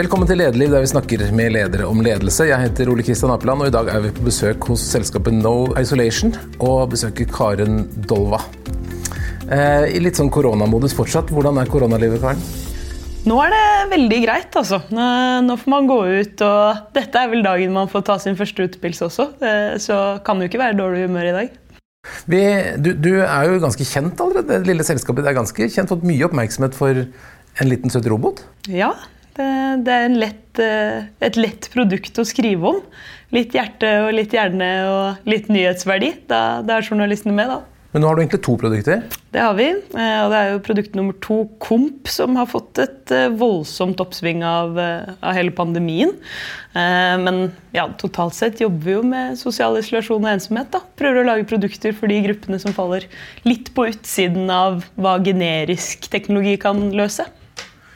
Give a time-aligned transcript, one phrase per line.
[0.00, 2.46] Velkommen til Lederliv, der vi snakker med ledere om ledelse.
[2.48, 5.74] Jeg heter Ole Kristian Apeland, og i dag er vi på besøk hos selskapet No
[5.76, 8.38] Isolation og besøker Karen Dolva.
[9.52, 11.28] Eh, I litt sånn koronamodus fortsatt.
[11.36, 12.40] Hvordan er koronalivet, Karen?
[13.28, 13.60] Nå er det
[13.92, 14.80] veldig greit, altså.
[14.88, 18.70] Nå får man gå ut, og dette er vel dagen man får ta sin første
[18.70, 19.28] utepils også.
[19.36, 21.62] Eh, så kan det jo ikke være dårlig humør i dag.
[22.24, 22.44] Vi,
[22.80, 24.64] du, du, er jo ganske kjent allerede.
[24.64, 25.92] Det lille selskapet det er ganske kjent.
[25.92, 28.46] Fått mye oppmerksomhet for en liten søt robot.
[28.72, 28.94] Ja,
[29.84, 32.84] det er lett, eh, et lett produkt å skrive om.
[33.34, 36.14] Litt hjerte og litt hjerne og litt nyhetsverdi.
[36.30, 37.60] Da, da er journalistene med, da.
[37.90, 39.00] Men nå har du egentlig to produkter?
[39.34, 39.66] Det har vi.
[39.72, 44.02] Eh, og det er jo produkt nummer to, Komp, som har fått et eh, voldsomt
[44.02, 46.14] oppsving av, av hele pandemien.
[46.70, 50.68] Men ja, totalt sett jobber vi jo med sosial isolasjon og ensomhet.
[50.70, 50.84] da.
[51.00, 53.08] Prøver å lage produkter for de gruppene som faller
[53.42, 57.26] litt på utsiden av hva generisk teknologi kan løse.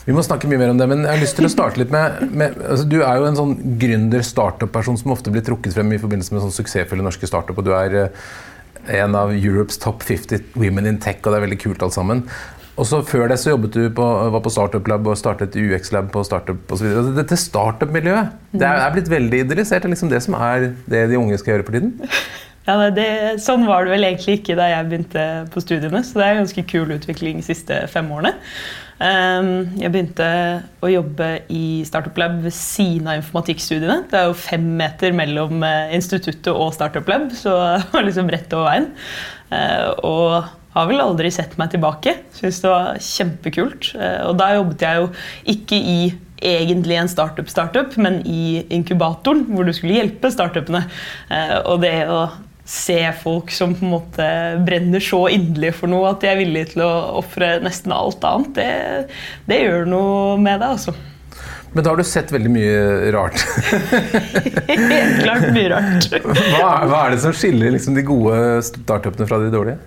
[0.04, 1.92] Vi må snakke mye mer om det, men jeg har lyst til å starte litt
[1.92, 6.00] med, med altså, Du er jo en sånn gründer-startup-person som ofte blir trukket frem i
[6.02, 7.56] forbindelse med sånn suksessfulle norske startup.
[7.56, 8.26] og Du er uh,
[9.00, 12.26] en av Europes top 50 women in tech, og det er veldig kult alt sammen.
[12.74, 16.10] Og så Før det så jobbet du på, var på Startup Lab og startet UX-lab
[16.12, 16.88] på startup osv.
[16.90, 19.84] Altså, dette startup-miljøet det er, er, blitt veldig idealisert.
[19.84, 21.94] Det er liksom det som er det de unge skal gjøre for tiden?
[22.64, 23.06] Ja, det,
[23.44, 26.00] Sånn var det vel egentlig ikke da jeg begynte på studiene.
[26.02, 28.34] Så det er en ganske kul utvikling de siste fem årene.
[29.02, 30.26] Ehm, jeg begynte
[30.84, 34.04] å jobbe i Startup Lab ved siden av informatikkstudiene.
[34.10, 38.30] Det er jo fem meter mellom eh, instituttet og Startup Lab, så det var liksom
[38.30, 38.90] rett over veien.
[39.50, 42.16] Eh, og har vel aldri sett meg tilbake.
[42.38, 43.90] Syns det var kjempekult.
[43.98, 45.10] Eh, og da jobbet jeg jo
[45.56, 45.98] ikke i
[46.44, 50.82] egentlig en startup-startup, men i inkubatoren, hvor du skulle hjelpe startupene.
[51.70, 52.26] Og det å
[52.64, 54.26] se folk som på en måte
[54.64, 58.54] brenner så inderlig for noe at de er villige til å ofre nesten alt annet,
[58.56, 59.18] det,
[59.50, 60.94] det, gjør noe med deg, altså.
[61.74, 63.40] Men da har du sett veldig mye rart.
[64.70, 66.06] Helt klart mye rart.
[66.22, 69.80] hva, hva, er det som skiller liksom, de gode startupene fra de dårlige?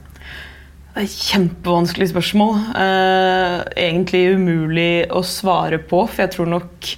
[0.98, 2.60] Det er et Kjempevanskelig spørsmål.
[2.82, 3.56] Eh,
[3.88, 6.04] egentlig umulig å svare på.
[6.10, 6.92] For jeg tror nok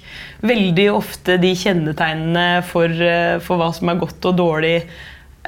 [0.50, 4.74] veldig ofte de kjennetegnene for, eh, for hva som er godt og dårlig,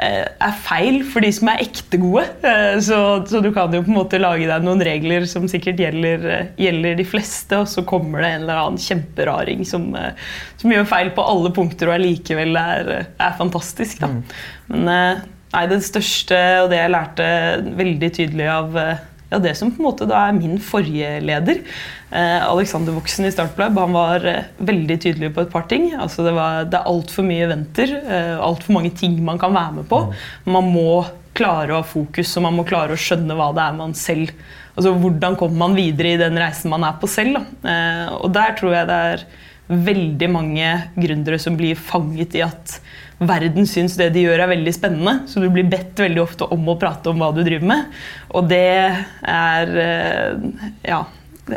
[0.00, 2.25] er feil for de som er ekte gode.
[2.48, 2.98] Eh, så,
[3.28, 6.48] så, du kan jo på en måte lage deg noen regler som sikkert gjelder, eh,
[6.64, 9.91] gjelder de fleste, og så kommer det en eller annen kjemperaring som,
[10.60, 14.00] som gjør feil på alle punkter og allikevel er, er fantastisk.
[14.00, 14.08] Da.
[14.08, 14.22] Mm.
[14.72, 14.91] Men
[15.53, 17.30] nei, det største, og det jeg lærte
[17.76, 18.78] veldig tydelig av
[19.32, 21.62] ja, det som på en måte da er min forrige leder.
[22.12, 25.91] Eh, Alexander Voksen i Startplab, han var eh, veldig tydelig på et par ting.
[25.97, 29.78] Altså det, var, det er altfor mye eventer, eh, altfor mange ting man kan være
[29.81, 30.04] med på.
[30.09, 30.53] Mm.
[30.59, 30.88] Man må
[31.32, 34.34] klare å ha fokus, og man må klare å skjønne hva det er man selv
[34.72, 37.42] Altså Hvordan kommer man videre i den reisen man er på selv.
[37.60, 39.25] Eh, og der tror jeg det er
[39.69, 42.78] veldig mange gründere som blir fanget i at
[43.28, 45.16] verden syns det de gjør er veldig spennende.
[45.31, 47.99] Så du blir bedt veldig ofte om å prate om hva du driver med.
[48.37, 48.62] Og det
[49.33, 51.03] er eh, ja.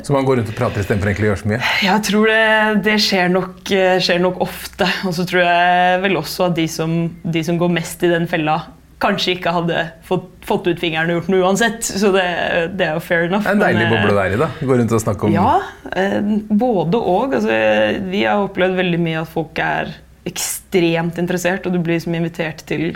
[0.01, 1.59] Så man går rundt og prater istedenfor å gjøre så mye?
[1.85, 2.45] Jeg tror det,
[2.87, 4.87] det skjer, nok, eh, skjer, nok, ofte.
[5.05, 8.25] Og så tror jeg vel også at de som, de som går mest i den
[8.29, 8.57] fella,
[9.03, 11.85] kanskje ikke hadde fått, fått ut fingeren og gjort noe uansett.
[11.85, 12.25] Så det,
[12.79, 13.45] det, er jo fair enough.
[13.45, 14.49] Det er en deilig boble å være i, da.
[14.57, 15.53] Gå rundt og snakke om Ja,
[15.93, 16.17] eh,
[16.49, 17.37] både og.
[17.37, 17.61] Altså,
[18.09, 19.93] vi har opplevd veldig mye at folk er
[20.25, 22.95] ekstremt interessert, og du blir liksom invitert til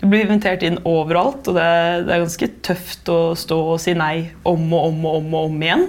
[0.00, 3.80] Du blir invitert inn overalt, og det er, det er, ganske tøft å stå og
[3.82, 5.84] si nei om og om og om, og om igjen.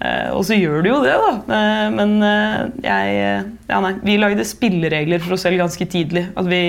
[0.00, 1.58] Eh, og så gjør du jo det, da.
[1.58, 2.56] Eh, men eh,
[2.86, 3.18] jeg
[3.68, 3.92] Ja, nei.
[4.00, 6.24] Vi lagde spilleregler for oss selv ganske tidlig.
[6.40, 6.62] At vi,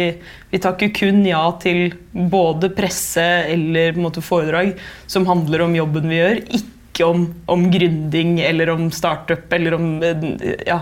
[0.52, 3.24] vi takker kun ja til både presse
[3.54, 4.76] eller på en måte, foredrag
[5.08, 6.44] som handler om jobben vi gjør.
[6.60, 9.88] ikke ikke om, om gründing eller om startup eller om
[10.68, 10.82] ja,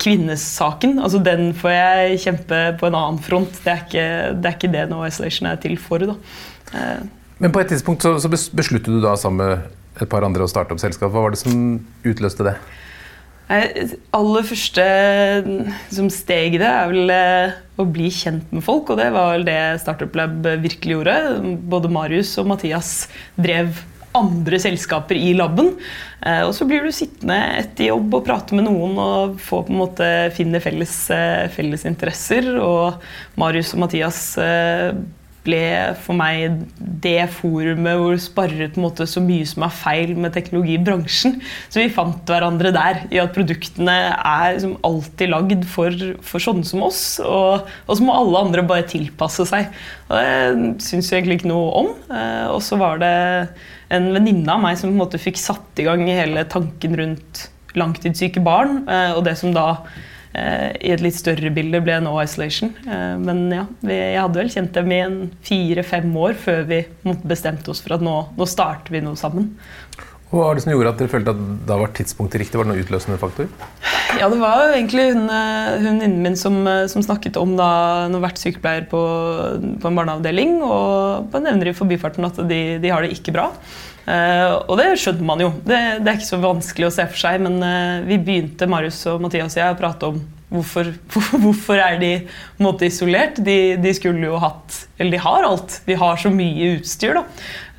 [0.00, 0.98] kvinnesaken.
[1.02, 3.58] Altså, den får jeg kjempe på en annen front.
[3.64, 4.06] Det er ikke
[4.38, 6.06] det, er ikke det No Isolation er til for.
[6.06, 6.16] Da.
[6.74, 7.02] Eh.
[7.42, 10.50] Men på et tidspunkt så, så besluttet du da sammen med et par andre å
[10.50, 11.12] starte opp selskap.
[11.12, 12.56] Hva var det som utløste det?
[13.44, 14.84] aller første
[15.92, 19.34] som steg i det er vel eh, å bli kjent med folk, og det var
[19.34, 21.16] vel det Startup Lab virkelig gjorde.
[21.68, 23.04] Både Marius og Mathias
[23.36, 23.82] drev
[24.14, 25.74] andre selskaper i laben.
[26.24, 29.74] Eh, og så blir du sittende etter jobb og prate med noen og få på
[29.74, 32.54] en måte finne felles, eh, felles interesser.
[32.62, 33.02] Og
[33.40, 34.94] Marius og Mathias eh,
[35.44, 35.60] ble
[36.00, 36.62] for meg
[37.04, 41.36] det forumet hvor sparret på måte så mye som er feil med teknologi i bransjen.
[41.68, 45.92] Så vi fant hverandre der i at produktene er liksom alltid lagd for,
[46.24, 47.04] for sånne som oss.
[47.20, 49.68] Og, og, så må alle andre bare tilpasse seg.
[50.08, 51.94] Og det syns vi egentlig ikke noe om.
[52.54, 53.14] Og så var det
[53.92, 57.46] en venninne av meg som på en måte fikk satt i gang hele tanken rundt
[57.74, 59.68] langtidssyke barn, og det som da
[60.34, 62.72] i et litt større bilde ble no isolation.
[63.22, 65.00] Men ja, jeg hadde vel kjent dem i
[65.46, 66.80] fire-fem år før vi
[67.22, 69.52] bestemte oss for at nå, nå starter vi noe sammen.
[70.34, 72.58] Hva var det som gjorde at dere følte at da var tidspunktet riktig?
[72.58, 73.46] Var det noen utløsende faktor?
[74.18, 77.68] Ja, det var egentlig hun eh, venninnen min som, eh, som, snakket om da
[78.08, 79.00] hun har vært sykepleier på,
[79.78, 83.52] på en barneavdeling, og bare nevner i forbifarten at de, de har det ikke bra.
[84.04, 85.48] Uh, og det skjønner man jo.
[85.64, 87.40] Det, det, er ikke så vanskelig å se for seg.
[87.46, 90.18] Men uh, vi begynte, Marius og Mathias og jeg, å prate om
[90.52, 90.90] hvorfor,
[91.46, 92.12] hvorfor er de
[92.60, 93.40] måte, isolert.
[93.40, 95.80] De, de, skulle jo hatt Eller de har alt.
[95.88, 97.16] De har så mye utstyr.
[97.16, 97.24] da.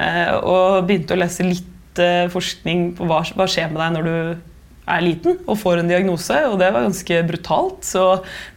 [0.01, 1.74] Uh, og begynte å lese litt
[2.33, 4.51] forskning på hva, hva skjer med deg når du
[4.85, 7.81] er liten og får en diagnose, og det var ganske brutalt.
[7.87, 8.03] Så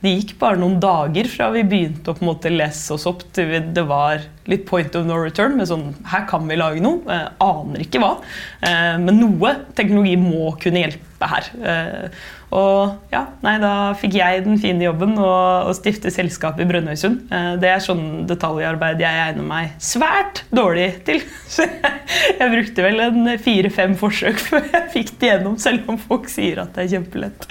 [0.02, 3.24] det gikk bare noen dager fra vi begynte å på en måte lese oss opp
[3.36, 5.56] til det var litt point of no return.
[5.56, 7.00] med sånn, Her kan vi lage noe.
[7.08, 8.14] Jeg aner ikke hva.
[8.60, 11.46] Eh, men noe teknologi må kunne hjelpe her.
[11.70, 12.18] Eh,
[12.54, 15.30] og ja, nei, da fikk jeg den fine jobben å,
[15.68, 17.32] å stifte selskap i Brønnøysund.
[17.34, 21.24] Eh, det er sånn detaljarbeid jeg egner meg svært dårlig til.
[21.54, 26.30] Så jeg, brukte vel en fire-fem forsøk før jeg fikk det gjennom, selv om folk
[26.32, 27.48] sier at det er kjempelett.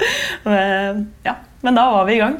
[1.27, 1.35] Ja,
[1.65, 2.37] men da var vi i gang.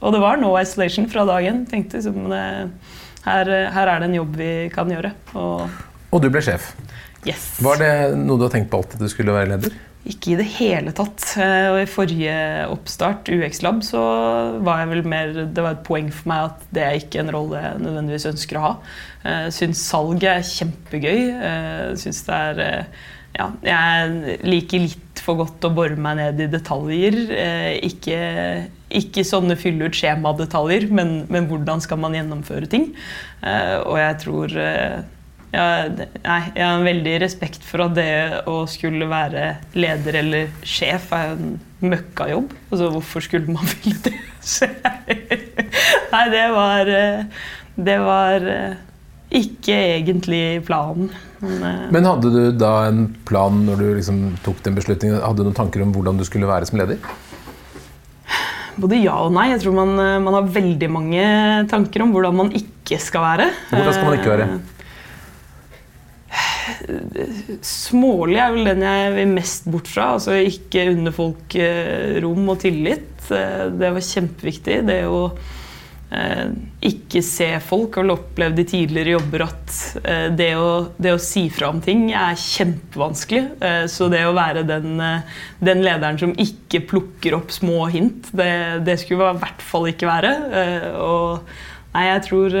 [0.00, 1.64] Og det var no isolation fra dagen.
[1.68, 5.12] Tenkte som her, her, er det en jobb vi kan gjøre.
[5.36, 5.82] Og,
[6.14, 6.72] og du ble sjef.
[7.26, 7.58] Yes.
[7.62, 9.74] Var det noe du har tenkt på alltid at du skulle være leder?
[10.08, 11.20] Ikke i det hele tatt.
[11.36, 12.36] Eh, og I forrige
[12.72, 14.00] oppstart, UX Lab, så
[14.64, 17.32] var jeg vel mer Det var et poeng for meg at det er ikke en
[17.34, 18.72] rolle jeg nødvendigvis ønsker å ha.
[19.28, 21.20] Eh, syns salget er kjempegøy.
[21.50, 22.88] Eh, syns det er
[23.36, 27.18] ja, jeg liker litt for godt å bore meg ned i detaljer.
[27.86, 28.16] Ikke,
[28.88, 32.88] ikke sånne fylle ut skjemadetaljer, men, men hvordan skal man gjennomføre ting.
[33.44, 34.56] Og jeg tror
[35.52, 38.10] ja, nei, jeg har en veldig respekt for at det
[38.50, 39.46] å skulle være
[39.78, 42.52] leder eller sjef er en møkkajobb.
[42.68, 44.16] Altså, hvorfor skulle man ville det?
[46.12, 47.48] nei, det var uh,
[47.78, 48.46] Det var
[49.28, 51.10] ikke egentlig planen.
[51.38, 55.20] Men, Men, hadde du da en plan når du liksom tok den beslutningen?
[55.22, 56.98] Hadde du noen tanker om hvordan du skulle være som leder?
[58.78, 59.48] Både ja og nei.
[59.52, 61.22] Jeg tror man, eh, man, har veldig mange
[61.70, 63.48] tanker om hvordan man ikke skal være.
[63.70, 64.48] Hvordan skal man ikke være?
[66.88, 70.12] Eh, smålig er vel den jeg vil mest bort fra.
[70.16, 73.06] Altså ikke unne folk eh, rom og tillit.
[73.28, 74.82] Det var kjempeviktig.
[74.88, 75.22] Det å
[76.08, 76.52] Eh,
[76.88, 77.98] ikke se folk.
[77.98, 81.82] Har vel opplevd i tidligere jobber at eh, det å, det å, si fra om
[81.84, 83.42] ting er kjempevanskelig.
[83.60, 84.96] Eh, så det å være den,
[85.60, 90.08] den, lederen som ikke plukker opp små hint, det, det skulle i hvert fall ikke
[90.08, 90.32] være.
[91.04, 91.44] Og
[91.92, 92.58] nei, jeg tror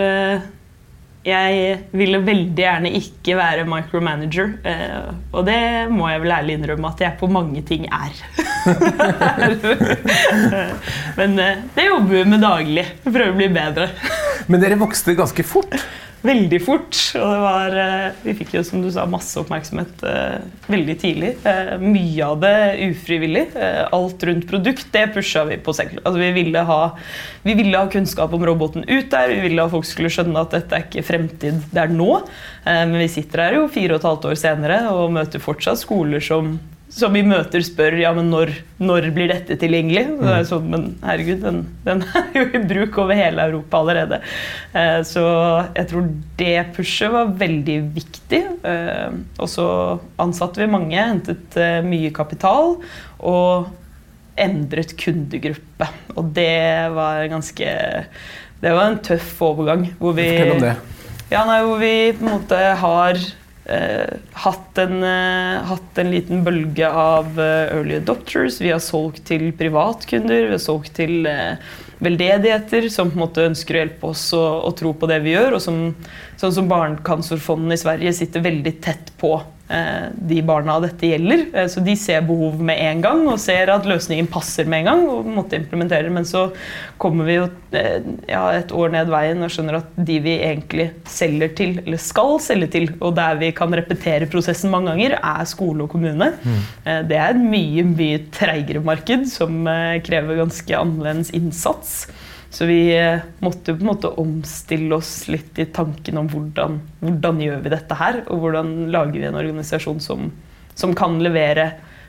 [1.28, 4.54] jeg ville veldig gjerne ikke være micromanager.
[4.66, 5.60] Eh, og det
[5.92, 8.16] må jeg vel ærlig innrømme at jeg på mange ting er.
[11.18, 12.86] Men eh, det jobber vi med daglig.
[13.04, 13.90] Prøver å bli bedre.
[14.48, 15.76] Men dere vokste ganske fort?
[16.26, 16.96] veldig fort.
[17.18, 20.38] Og det var, eh, vi fikk jo som du sa, masse oppmerksomhet eh,
[20.70, 21.32] veldig tidlig.
[21.46, 22.54] Eh, mye av det
[22.88, 23.46] ufrivillig.
[23.92, 26.00] alt rundt produkt det pusha vi på selv.
[26.04, 26.80] Altså, vi, ville ha,
[27.42, 29.28] vi ville ha kunnskap om roboten ut der.
[29.28, 32.10] Vi ville at folk skulle skjønne at dette er ikke fremtid, det er nå.
[32.64, 36.20] men vi sitter her jo fire og et halvt år senere og møter fortsatt skoler
[36.24, 36.58] som
[36.92, 38.50] som vi møter, spør ja, men når,
[38.80, 40.06] når blir dette tilgjengelig.
[40.08, 40.22] Mm.
[40.24, 44.20] Det sånn, men herregud, den, den, er jo i bruk over hele Europa allerede.
[44.72, 45.24] Eh, så
[45.76, 46.08] jeg tror
[46.40, 48.42] det pushet var veldig viktig.
[48.72, 49.68] Eh, og så
[50.22, 52.78] ansatte vi mange, hentet eh, mye kapital
[53.18, 53.68] og
[54.38, 55.90] endret kundegruppe.
[56.16, 57.72] Og det var ganske
[58.58, 59.90] Det var en tøff overgang.
[60.00, 60.76] Hvor vi, Fortell om det.
[61.28, 63.20] Ja, nei, hvor vi på en måte har
[63.68, 68.60] hatt, en, uh, hatt, en, liten bølge av uh, early adopters.
[68.62, 71.28] Vi har solgt til privatkunder, vi har solgt til
[71.98, 75.58] veldedigheter som på en måte ønsker å hjelpe oss å tro på det vi gjør.
[75.58, 75.78] Og som,
[76.40, 81.44] sånn som Barnecancerfonden i Sverige sitter veldig tett på Eh, de barna dette gjelder.
[81.52, 84.90] Eh, så de ser behov med en gang og ser at løsningen passer med en
[84.90, 85.02] gang.
[85.12, 86.10] og måtte implementere.
[86.12, 86.48] Men så
[87.00, 90.88] kommer vi jo eh, ja, et år ned veien og skjønner at de vi egentlig
[91.08, 95.48] selger til, eller skal selge til, og der vi kan repetere prosessen mange ganger, er
[95.48, 96.32] skole og kommune.
[96.42, 96.62] Mm.
[97.08, 99.68] Det er et mye, mye treigere marked som
[100.04, 102.06] krever ganske annerledes innsats.
[102.50, 107.42] Så vi eh, måtte på en måte omstille oss litt i tanken om hvordan, hvordan
[107.44, 110.30] gjør vi dette her, og hvordan lager vi en organisasjon som,
[110.78, 111.68] som kan levere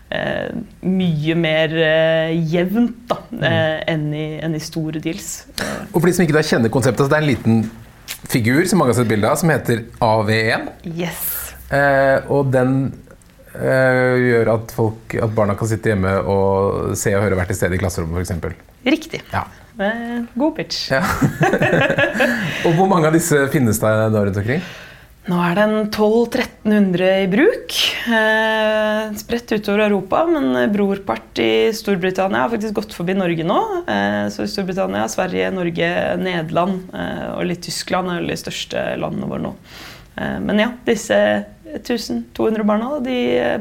[0.09, 0.55] eh,
[0.87, 3.43] mye mer eh, jevnt da, mm.
[3.51, 5.43] eh, enn, i, enn, i, store deals.
[5.91, 7.61] Og for de som ikke da kjenner konseptet, så det er en liten
[8.29, 10.71] figur som mange har sett bilde av, som heter AV1.
[10.95, 11.29] Yes.
[11.75, 12.79] Eh, og den
[13.53, 17.59] eh, gjør at, folk, at barna kan sitte hjemme og se og høre hvert til
[17.59, 18.61] stede i klasserommet f.eks.
[18.87, 19.21] Riktig.
[19.33, 19.45] Ja.
[19.79, 20.89] Eh, God pitch.
[20.91, 20.99] Ja.
[22.65, 24.63] og hvor mange av disse finnes det da rundt omkring?
[25.29, 27.75] Nå er det en 1200-1300 i bruk.
[28.09, 33.59] Eh, spredt utover Europa, men brorpart i Storbritannia har faktisk gått forbi Norge nå.
[33.83, 35.91] Eh, så i Storbritannia, Sverige, Norge,
[36.23, 39.53] Nederland eh, og litt Tyskland er de største landene våre nå.
[40.17, 41.19] Eh, men ja, disse
[41.75, 43.19] 1200 barna de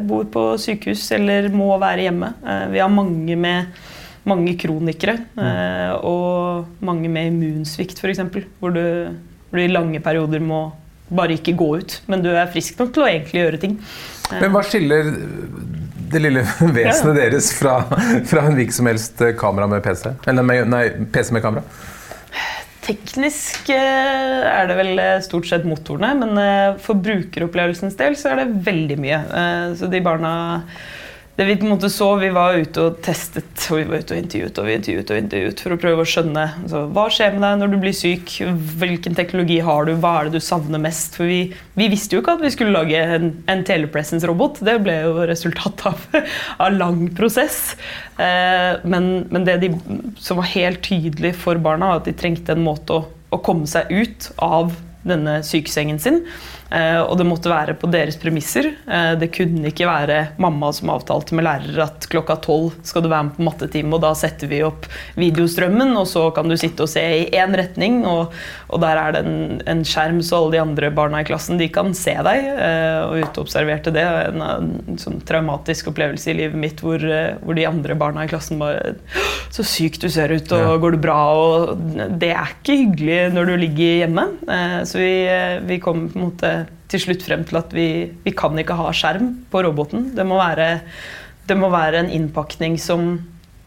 [0.08, 2.32] bor på sykehus eller må være hjemme.
[2.48, 3.84] Eh, vi har mange med
[4.28, 8.22] mange kronikere eh, og mange med immunsvikt, f.eks.
[8.60, 8.84] Hvor du,
[9.48, 10.68] hvor du i lange perioder må
[11.08, 11.98] bare ikke gå ut.
[12.06, 13.76] Men du er frisk nok til å egentlig gjøre ting.
[14.34, 15.12] Men hva skiller
[16.12, 16.44] det lille
[16.78, 17.80] vesenet deres fra,
[18.28, 20.12] fra en hvilken som helst kamera med PC?
[20.28, 21.64] Eller med, nei, PC med kamera?
[22.88, 28.32] Teknisk eh, er det vel eh, stort sett motorene, men eh, for brukeropplevelsens del så
[28.32, 29.18] er det veldig mye.
[29.76, 30.32] Så de barna
[31.38, 34.16] det vi på en måte så, vi var ute og testet og vi var ute
[34.16, 37.36] og intervjuet og vi intervjuet og intervjuet for å prøve å skjønne altså, hva skjer
[37.36, 38.32] med deg når du blir syk,
[38.80, 41.14] hvilken teknologi har du, hva er det du savner mest.
[41.14, 41.38] For vi,
[41.78, 44.58] vi visste jo ikke at vi skulle lage en, en telepresence-robot.
[44.66, 46.26] Det ble jo resultatet av,
[46.66, 47.60] av lang prosess.
[48.18, 49.70] Eh, men, men, det de,
[50.18, 53.70] som var helt tydelig for barna, var at de trengte en måte å, å komme
[53.70, 54.74] seg ut av
[55.06, 56.24] denne sykesengen sin.
[56.68, 58.70] Eh, og det måtte være på deres premisser.
[58.84, 63.08] Eh, det kunne ikke være mamma som avtalte med lærer at klokka tolv skal du
[63.08, 64.84] være med på mattetime, og da setter vi opp
[65.18, 68.34] videostrømmen, og så kan du sitte og se i én retning, og,
[68.68, 71.70] og der er det en, en, skjerm så alle de andre barna i klassen de
[71.72, 72.50] kan se deg.
[72.52, 74.04] Eh, og uteobserverte det.
[74.28, 78.60] En, en sånn traumatisk opplevelse i livet mitt hvor, hvor, de andre barna i klassen
[78.60, 78.92] bare
[79.54, 81.16] Så sykt du ser ut, og går det bra?
[81.32, 81.80] Og
[82.20, 84.26] det er ikke hyggelig når du ligger hjemme.
[84.88, 85.12] Så vi,
[85.68, 86.52] vi kom på en måte
[86.88, 87.88] til slutt frem til at vi,
[88.24, 90.10] vi kan ikke ha skjerm på roboten.
[90.16, 90.68] Det må være,
[91.48, 93.18] det må være en innpakning som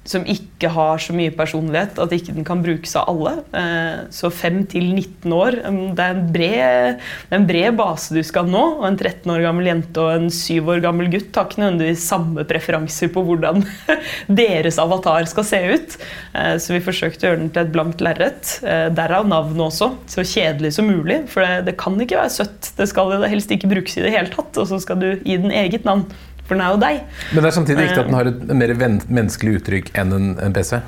[0.02, 3.34] som ikke har så mye personlighet at ikke den kan brukes av alle.
[3.54, 8.16] Eh, så 5 til 19 år um, det er, bred, det er, en bred, base
[8.16, 8.64] du skal nå.
[8.80, 12.08] Og en 13 år gammel jente og en 7 år gammel gutt har ikke nødvendigvis
[12.10, 13.62] samme preferanser på hvordan
[14.42, 16.00] deres avatar skal se ut.
[16.34, 18.56] Eh, så vi forsøkte å gjøre den til et blankt lerret.
[18.66, 19.92] Eh, derav navnet også.
[20.10, 21.22] Så kjedelig som mulig.
[21.30, 22.74] For det, det kan ikke være søtt.
[22.80, 24.58] Det skal helst ikke brukes i det hele tatt.
[24.58, 26.08] Og så skal du gi den eget navn
[26.52, 27.06] for den er jo deg.
[27.32, 28.76] Men det er samtidig viktig at den har et mer
[29.08, 30.82] menneskelig uttrykk enn en, en PC?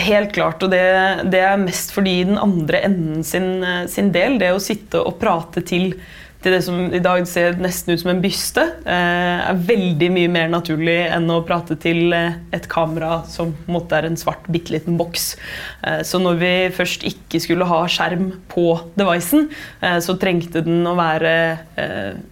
[0.00, 0.80] Helt klart, og det,
[1.28, 3.50] det, er mest fordi den andre enden sin,
[3.90, 5.92] sin del, det å sitte og prate til
[6.40, 10.30] til det som i dag ser nesten ut som en byste, eh, er veldig mye
[10.32, 14.16] mer naturlig enn å prate til eh, et kamera som på en måte er en
[14.16, 15.34] svart, bitte liten boks.
[15.84, 18.66] Eh, så når vi først ikke skulle ha skjerm på
[18.96, 19.48] devicen,
[20.04, 21.30] så trengte den å være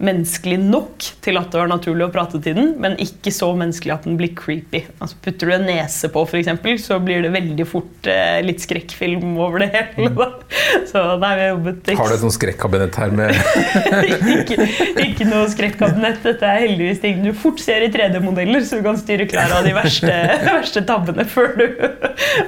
[0.03, 3.95] menneskelig nok til at det var naturlig å prate til den, men ikke så menneskelig
[3.95, 4.83] at den blir creepy.
[4.99, 8.11] Altså Putter du en nese på, f.eks., så blir det veldig fort
[8.45, 10.11] litt skrekkfilm over det hele.
[10.19, 10.29] Da.
[10.91, 13.35] Så vi har jobbet Har du et sånt skrekkabinett her med
[14.07, 14.69] ikke,
[15.05, 16.21] ikke noe skrekkabinett.
[16.25, 19.67] Dette er heldigvis ting du fort ser i 3D-modeller, så du kan styre klar av
[19.67, 20.15] de verste,
[20.47, 21.65] verste tabbene før du,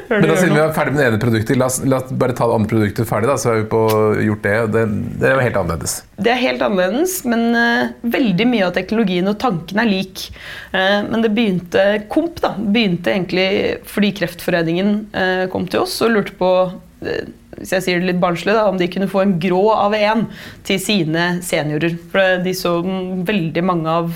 [0.09, 2.13] før Men da Siden vi er ferdig med det ene produktet, la oss, la oss,
[2.23, 3.31] bare ta det andre produktet ferdig.
[3.31, 3.83] da, Så har vi på
[4.29, 4.57] gjort det.
[4.77, 4.85] Det,
[5.21, 5.97] det er jo helt annerledes.
[6.21, 10.29] Det er helt annerledes, men uh, veldig mye av teknologien og tanken er lik.
[10.75, 13.49] Uh, men det begynte Komp da, begynte egentlig
[13.89, 16.51] fordi Kreftforeningen uh, kom til oss og lurte på
[17.61, 20.25] hvis jeg sier det litt barnslig, da, om de kunne få en grå av én
[20.67, 21.99] til sine seniorer.
[22.13, 24.15] For de så veldig mange av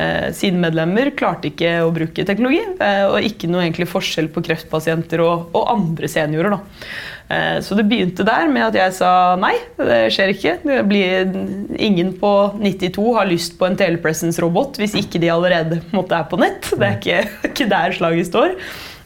[0.00, 2.62] eh, sine medlemmer klarte ikke å bruke teknologi.
[2.80, 6.56] Eh, og ikke noe egentlig forskjell på kreftpasienter og, og andre seniorer.
[6.56, 6.88] Da.
[7.28, 10.58] Eh, så det begynte der med at jeg sa nei, det skjer ikke.
[10.64, 11.32] Det blir,
[11.76, 16.40] ingen på 92 har lyst på en telepresence-robot hvis ikke de allerede måtte er på
[16.40, 16.72] nett.
[16.72, 18.56] Det er ikke, ikke der slaget står.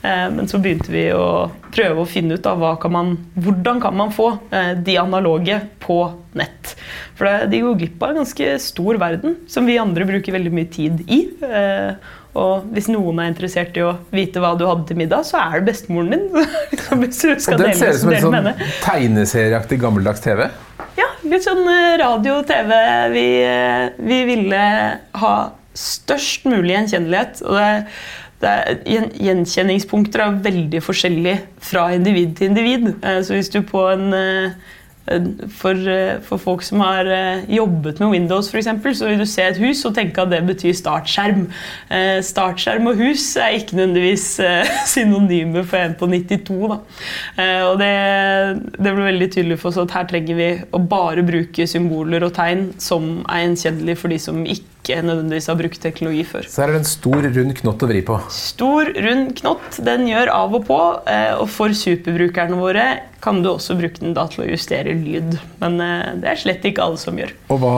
[0.03, 3.95] Eh, men så begynte vi å prøve å finne ut av kan man, hvordan kan
[3.97, 5.99] man få eh, de analoge på
[6.39, 6.73] nett.
[7.19, 10.73] For de går glipp av en ganske stor verden som vi andre bruker veldig mye
[10.75, 11.21] tid i.
[11.47, 15.39] Eh, og hvis noen er interessert i å vite hva du hadde til middag, så
[15.39, 16.29] er det bestemoren din.
[17.05, 20.47] hvis du skal og Den ser ut som en sånn tegneserieaktig gammeldags TV?
[20.99, 21.63] Ja, litt sånn
[22.01, 22.73] radio-TV.
[23.13, 23.27] Vi,
[24.09, 24.63] vi ville
[25.23, 25.37] ha
[25.79, 27.45] størst mulig gjenkjennelighet.
[27.47, 27.69] og det
[28.43, 32.95] gjenkjenningspunkter er veldig forskjellige fra individ til individ.
[33.03, 34.55] Eh, så hvis du på en eh,
[35.51, 37.09] for, eh, for, folk som har
[37.51, 40.41] jobbet med Windows, for eksempel, så vil du se et hus og tenke at det
[40.47, 41.49] betyr startskjerm.
[42.23, 44.27] Startskjerm og hus er ikke nødvendigvis
[44.95, 46.71] synonyme for en på 92.
[46.71, 46.79] Da.
[47.67, 47.93] Og det,
[48.79, 52.37] det ble veldig tydelig for oss at her trenger vi å bare bruke symboler og
[52.39, 56.47] tegn som er gjenkjennelige for de som ikke ikke nødvendigvis har brukt teknologi før.
[56.51, 58.17] Så her er det en stor, rund knott å vri på.
[58.35, 59.79] Stor, rund knott.
[59.87, 60.79] Den gjør av og på.
[61.07, 62.87] eh, Og for superbrukerne våre
[63.23, 65.39] kan du også bruke den da til å justere lyd.
[65.63, 67.31] Men eh, det er slett ikke alle som gjør.
[67.55, 67.75] Og hva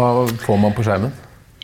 [0.47, 1.13] får man på skjermen?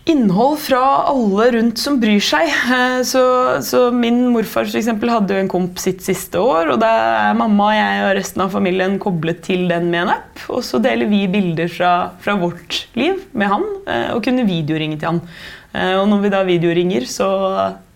[0.08, 0.80] Innhold fra
[1.10, 2.48] alle rundt som bryr seg.
[2.48, 3.22] Eh, Så,
[3.66, 6.90] så min morfar for eksempel, hadde jo en komp sitt siste år, og da
[7.28, 10.44] er mamma jeg og resten av familien koblet til den med en app.
[10.48, 11.92] Og så deler vi bilder fra,
[12.24, 15.22] fra vårt liv med han, eh, og kunne videoringe til han.
[15.70, 17.26] Eh, Og når vi da videoringer, så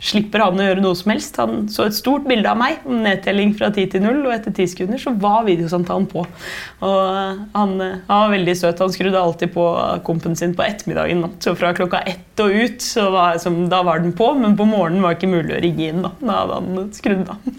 [0.04, 1.38] slipper han å gjøre noe som helst.
[1.40, 4.70] Han så et stort bilde av meg, nedtelling fra 10 til 0, og etter 10
[4.74, 6.22] sekunder så var videosamtalen på.
[6.84, 7.00] Og
[7.56, 8.82] han, han var veldig søt.
[8.84, 9.66] Han skrudde alltid på
[10.06, 11.24] kompen sin på ettermiddagen.
[11.42, 14.68] Så fra klokka ett og ut, så var, som, da var den på, men på
[14.68, 16.04] morgenen var det ikke mulig å ringe inn.
[16.04, 17.50] Da, da hadde han skrudd av.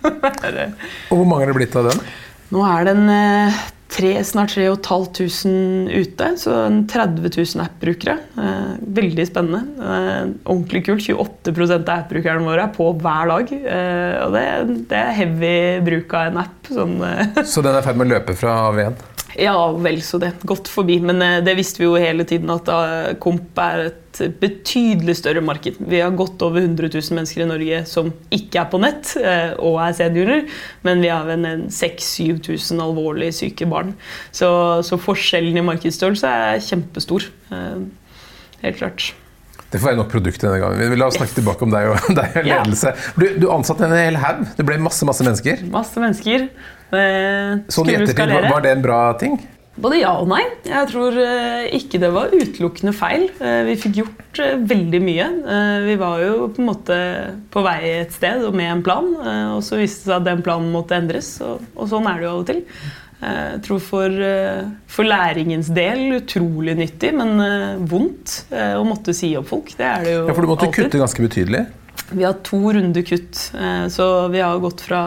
[1.12, 2.05] Og hvor mange er det blitt av den?
[2.53, 6.58] Nå er den eh, tre, snart 3500 ute, så
[6.92, 8.18] 30 000 app-brukere.
[8.38, 9.62] Eh, veldig spennende.
[9.80, 11.06] Eh, ordentlig kult.
[11.06, 13.51] 28 av app-brukerne våre er på hver dag.
[13.56, 14.46] Eh, og det,
[14.92, 16.72] det er heavy bruk av en app.
[16.72, 16.98] Sånn,
[17.46, 19.04] Så den er i ferd med å løpe fra AV1?
[19.36, 20.32] Ja, vel så det.
[20.48, 20.98] Godt forbi.
[21.04, 25.44] Men eh, det visste vi jo hele tiden, at eh, Komp er et betydelig større
[25.44, 25.82] marked.
[25.84, 29.51] Vi har godt over 100 000 mennesker i Norge som ikke er på nett eh,
[29.60, 30.48] og er seniorer.
[30.88, 33.94] Men vi har vel en 6000-7000 alvorlig syke barn.
[34.32, 34.48] Så,
[34.88, 37.27] så forskjellen i markedsstørrelse er kjempestor.
[37.51, 39.12] Helt klart.
[39.72, 40.80] Det får være nok produkt denne gangen.
[40.80, 42.96] Vi la oss snakke tilbake om deg og, deg og ledelse.
[43.20, 44.46] Du, du ansatte en hel haug.
[44.56, 45.65] Det ble masse masse mennesker.
[45.74, 46.48] Masse mennesker.
[46.94, 49.38] Eh, Sånn i ettertid, var, det en bra ting?
[49.75, 50.44] Både ja og nei.
[50.63, 53.25] Jeg tror eh, ikke det var utelukkende feil.
[53.44, 55.30] Eh, vi fikk gjort veldig mye.
[55.86, 57.00] Vi var jo på en måte
[57.51, 59.10] på vei et sted og med en plan,
[59.56, 61.38] og så viste det seg at den planen måtte endres.
[61.44, 62.62] Og, sånn er det jo av og til.
[63.25, 64.18] Jeg tror for,
[64.92, 67.39] for læringens del utrolig nyttig, men
[67.88, 69.72] vondt å måtte si opp folk.
[69.80, 70.84] Det er det jo Ja, For du måtte alltid.
[70.92, 71.63] kutte ganske betydelig.
[72.12, 73.39] Vi har to runder kutt,
[73.96, 75.01] så vi har gått fra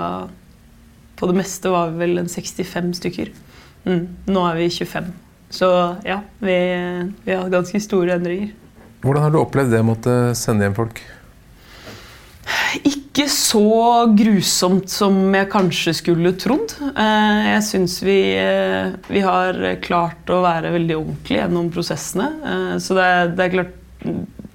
[1.19, 3.33] På det meste var vi vel en 65 stykker.
[3.89, 5.13] Mm, nå er vi 25.
[5.51, 5.69] Så
[6.05, 6.57] ja, vi,
[7.25, 8.53] vi har hatt ganske store endringer.
[9.03, 11.01] Hvordan har du opplevd det å måtte sende hjem folk?
[12.89, 13.63] Ikke så
[14.15, 16.75] grusomt som jeg kanskje skulle trodd.
[16.91, 22.29] Eh, Jeg syns vi, eh, vi har klart å være veldig ordentlige gjennom prosessene.
[22.45, 23.75] Eh, Så det er, det er klart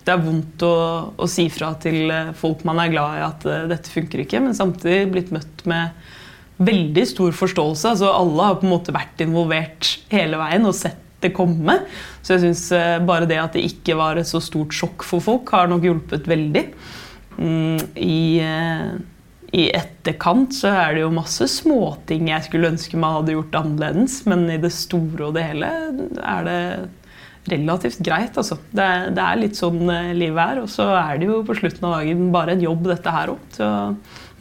[0.03, 0.75] det er vondt å,
[1.15, 5.11] å si fra til folk man er glad i at dette funker ikke, men samtidig
[5.13, 5.95] blitt møtt med
[6.61, 7.93] veldig stor forståelse.
[7.95, 11.77] Altså Alle har på en måte vært involvert hele veien og sett det komme.
[12.21, 12.65] Så jeg syns
[13.07, 16.27] bare det at det ikke var et så stort sjokk for folk, har nok hjulpet
[16.27, 16.65] veldig.
[17.37, 18.89] Mm, I, eh,
[19.53, 24.19] I etterkant så er det jo masse småting jeg skulle ønske man hadde gjort annerledes,
[24.29, 25.69] men i det store og det hele
[26.21, 26.59] er det
[27.51, 28.37] relativt greit.
[28.39, 28.57] Altså.
[28.71, 31.89] Det, det er litt sånn eh, livet er, og så er det jo på slutten
[31.89, 33.41] av dagen bare en jobb, dette her òg.
[33.55, 33.71] Så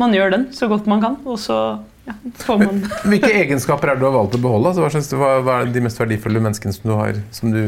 [0.00, 1.58] man gjør den så godt man kan, og så
[2.06, 2.14] ja,
[2.58, 4.72] man Hvilke egenskaper er det du har valgt å beholde?
[4.72, 7.62] Altså, hva, hva, hva er de mest verdifulle menneskene som du har, som du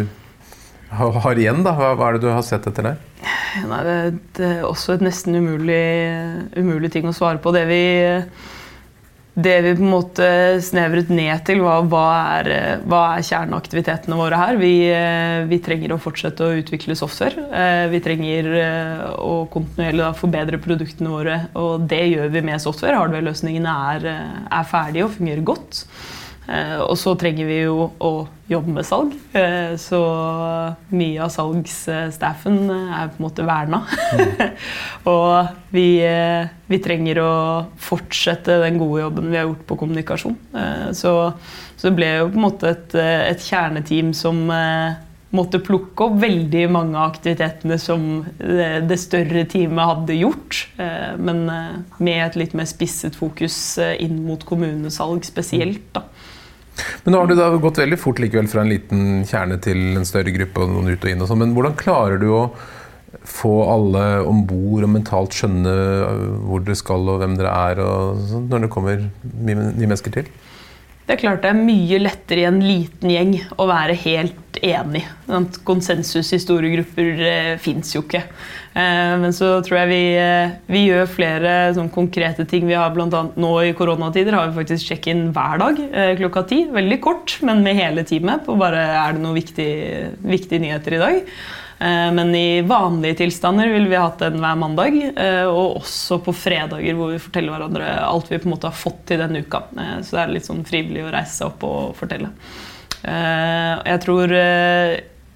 [0.95, 1.63] har, har igjen?
[1.67, 1.75] Da?
[1.79, 2.99] Hva, hva er det du har sett etter der?
[3.71, 3.97] Nei, det,
[4.39, 5.85] det er også et nesten umulig,
[6.59, 7.55] umulig ting å svare på.
[7.55, 7.83] Det vi,
[9.35, 10.27] det vi på en måte
[10.63, 12.05] snevret ned til, var hva
[12.39, 12.51] er,
[12.87, 14.59] hva er kjerneaktivitetene våre her.
[14.61, 14.75] Vi,
[15.51, 17.49] vi trenger å fortsette å utvikle software.
[17.51, 23.01] Eh, Vi trenger eh, å kontinuerlig forbedre produktene våre, og det gjør vi med software.
[23.01, 25.83] Hardware-løsningene er, eh, er ferdige og fungerer godt.
[26.49, 28.13] Eh, Og så trenger vi jo å
[28.51, 29.15] jobbe med salg.
[29.33, 30.01] Eh, Så
[30.93, 33.83] mye av salgsstaffen eh, er på en måte verna.
[35.15, 35.87] og vi,
[36.69, 37.33] vi trenger å
[37.81, 40.37] fortsette den gode jobben vi har gjort på kommunikasjon.
[40.95, 41.15] Så,
[41.77, 44.45] så det ble jo på en måte et, et kjerneteam som
[45.35, 48.05] måtte plukke opp veldig mange av aktivitetene som
[48.39, 50.61] det, det større teamet hadde gjort,
[51.19, 51.43] men
[51.99, 53.57] med et litt mer spisset fokus
[53.99, 55.89] inn mot kommunesalg spesielt.
[55.97, 56.05] da.
[57.05, 60.09] Men nå har du da gått veldig fort likevel fra en liten kjerne til en
[60.09, 61.43] større gruppe og noen ut og inn og sånn.
[61.45, 62.45] Men hvordan klarer du å
[63.25, 67.83] få alle om bord og mentalt skjønne øh, hvor dere skal og hvem dere er
[67.85, 70.31] og sånt, når det kommer nye, mennesker til?
[71.05, 75.03] Det er klart det er mye lettere i en liten gjeng å være helt enig.
[75.67, 78.23] Konsensus i store grupper eh, fins jo ikke.
[78.75, 82.65] Eh, men så tror jeg vi, eh, vi gjør flere sånn, konkrete ting.
[82.71, 86.47] Vi har blant annet Nå i koronatider har vi faktisk check-in hver dag eh, klokka
[86.49, 86.63] ti.
[86.73, 88.47] Veldig kort, men med hele teamet.
[88.49, 91.21] På bare er det noen viktige, viktige nyheter i dag.
[91.85, 94.97] Eh, Men i vanlige tilstander ville vi hatt den hver mandag.
[95.17, 98.79] eh, Og også på fredager hvor vi forteller hverandre alt vi på en måte har
[98.79, 99.65] fått til denne uka.
[99.77, 102.31] Eh, Så det er litt sånn frivillig å reise seg opp og fortelle.
[103.05, 104.31] Jeg tror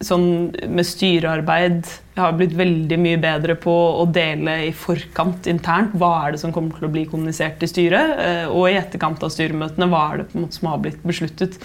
[0.00, 5.92] sånn med styrearbeid Jeg har blitt veldig mye bedre på å dele i forkant internt
[5.92, 9.28] hva er det som kommer til å bli kommunisert i styret, og i etterkant av
[9.28, 11.60] styremøtene hva er det måte som har blitt besluttet.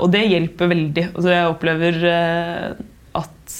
[0.00, 1.06] Og det hjelper veldig.
[1.14, 2.02] Altså jeg opplever
[3.14, 3.56] at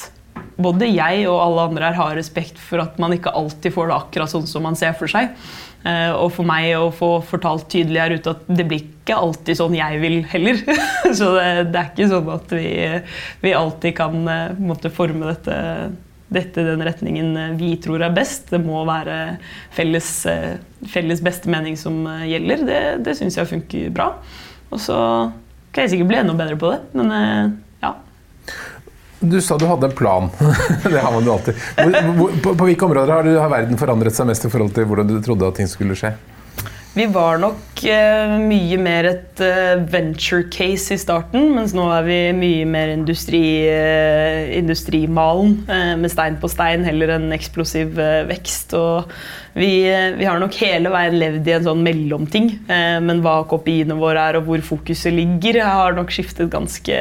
[0.57, 3.97] både jeg og alle andre her har respekt for at man ikke alltid får det
[3.97, 5.35] akkurat sånn som man ser for seg.
[5.87, 9.59] Eh, og for meg å få fortalt tydelig her ute at det blir ikke alltid
[9.59, 10.62] sånn jeg vil heller.
[11.19, 12.73] Så det, det er ikke sånn at vi,
[13.45, 15.59] vi alltid kan eh, måtte forme dette,
[16.33, 18.49] dette den retningen vi tror er best.
[18.55, 19.37] Det må være
[19.77, 20.57] felles, eh,
[20.90, 22.66] felles beste mening som gjelder.
[22.66, 24.11] Det, det syns jeg funker bra.
[24.73, 24.99] Og så
[25.71, 26.83] kan jeg sikkert bli enda bedre på det.
[26.97, 27.14] Men
[29.20, 30.31] du sa du hadde en plan.
[30.85, 31.61] det har man jo alltid.
[31.76, 34.74] Hvor, hvor, på, på, hvilke områder har, du, har, verden forandret seg mest i forhold
[34.76, 36.14] til hvordan du trodde at ting skulle skje?
[36.96, 42.07] Vi var nok eh, mye mer et eh, venture case i starten, mens nå er
[42.07, 48.22] vi mye mer industri, eh, industrimalen eh, med stein på stein heller enn eksplosiv eh,
[48.31, 48.72] vekst.
[48.81, 49.12] Og
[49.57, 49.71] vi,
[50.19, 52.51] vi, har nok hele veien levd i en sånn mellomting.
[52.69, 56.99] Eh, men hva kopiene våre er og hvor fokuset ligger, har nok skiftet ganske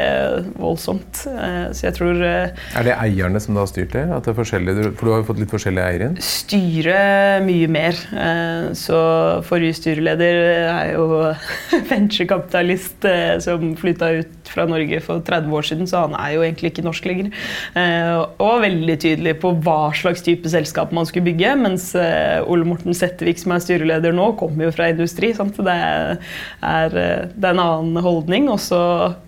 [0.55, 1.25] voldsomt.
[1.31, 4.05] Eh, så jeg tror eh, Er det eierne som da har styrt det?
[4.15, 6.17] At det for du har jo fått litt forskjellige eiere inn?
[6.23, 6.99] Styre
[7.45, 7.99] mye mer.
[8.15, 9.01] Eh, så
[9.45, 10.39] forrige styreleder
[10.71, 11.05] er jo
[11.91, 16.45] venturekapitalist eh, som flytta ut fra Norge for 30 år siden, så han er jo
[16.45, 17.31] egentlig ikke norsk lenger.
[17.75, 21.55] Eh, og veldig tydelig på hva slags type selskap man skulle bygge.
[21.65, 21.91] mens
[22.51, 25.31] Ole Morten Settevik, som er styreleder nå, kommer jo fra industri.
[25.37, 25.57] Sant?
[25.57, 28.49] Det, er, det er en annen holdning.
[28.53, 28.81] Og så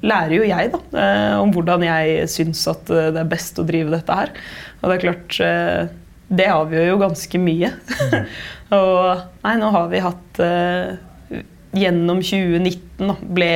[0.05, 3.67] lærer jo jeg da, eh, om hvordan jeg syns at eh, det er best å
[3.67, 4.33] drive dette her.
[4.81, 5.81] Og det er klart eh,
[6.27, 7.73] Det avgjør jo ganske mye.
[8.77, 10.41] og nei, nå har vi hatt
[11.75, 13.49] Gjennom 2019 ble,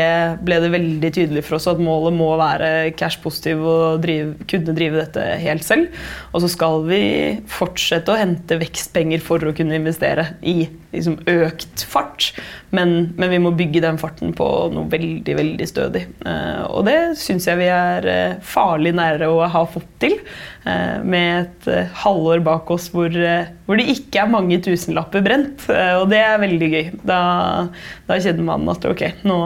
[0.44, 5.00] ble, det veldig tydelig for oss at målet må være cash-positiv og drive, kunne drive
[5.00, 5.96] dette helt selv.
[6.36, 7.02] Og så skal vi
[7.50, 12.32] fortsette å hente vekstpenger for å kunne investere i liksom, økt fart.
[12.72, 16.04] Men, men, vi må bygge den farten på noe veldig veldig stødig.
[16.28, 20.18] Eh, og det syns jeg vi er eh, farlig nære å ha fått til.
[20.68, 25.26] Eh, med et eh, halvår bak oss hvor, eh, hvor, det ikke er mange tusenlapper
[25.26, 25.68] brent.
[25.72, 26.86] Eh, og det er veldig gøy.
[27.08, 27.22] Da,
[28.08, 29.42] da kjenner man at ok, nå,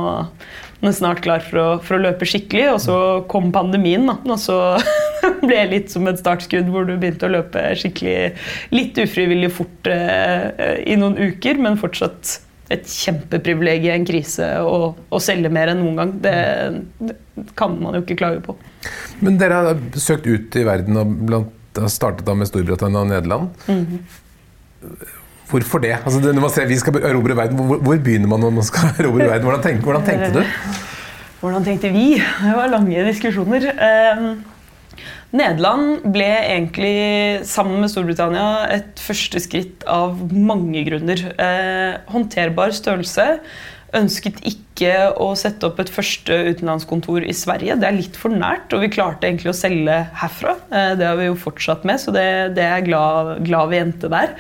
[0.96, 2.66] snart klar for å, for å, løpe skikkelig.
[2.76, 2.98] Og så
[3.32, 4.18] kom pandemien, da.
[4.26, 4.58] Og så
[5.46, 8.34] ble det litt som et startskudd hvor du begynte å løpe skikkelig
[8.76, 12.40] litt ufrivillig fort i noen uker, men fortsatt
[12.74, 16.14] et kjempeprivilegium i en krise å, å, selge mer enn noen gang.
[16.24, 16.38] Det,
[16.98, 17.18] det,
[17.60, 18.56] kan man jo ikke klage på.
[19.22, 21.54] Men dere har søkt ut i verden og blant,
[21.92, 23.68] startet da med Storbritannia og Nederland.
[23.68, 25.22] Mm -hmm.
[25.50, 25.94] Hvorfor det?
[26.02, 28.92] Altså, når man ser vi skal erobre verden, hvor, hvor, begynner man når man skal
[29.04, 29.48] erobre verden?
[29.48, 30.44] Hvordan, tenk, hvordan tenkte du?
[31.44, 32.10] Hvordan tenkte vi?
[32.18, 33.70] Det var lange diskusjoner.
[33.76, 34.28] Eh,
[35.36, 41.22] Nederland ble egentlig, sammen med Storbritannia, et første skritt av mange grunner.
[41.36, 43.26] Eh, håndterbar størrelse.
[43.96, 47.78] Ønsket ikke å sette opp et første utenlandskontor i Sverige.
[47.80, 50.56] Det er litt for nært, og vi klarte egentlig å selge herfra.
[50.72, 52.28] Eh, det har vi jo fortsatt med, så det,
[52.58, 54.36] det er jeg glad, glad, vi endte der.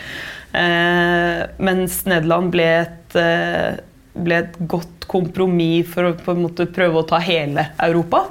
[0.55, 3.77] Eh, mens Nederland ble et, eh,
[4.15, 8.25] ble et godt kompromiss for å på en måte prøve å ta hele Europa.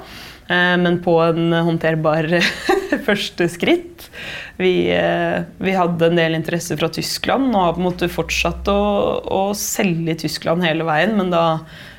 [0.47, 2.29] Eh, men på en håndterbar
[3.07, 4.09] første skritt.
[4.57, 8.81] Vi, vi, hadde en del interesse fra Tyskland og har på en måte fortsatt å,
[9.25, 11.43] å selge i Tyskland hele veien, men da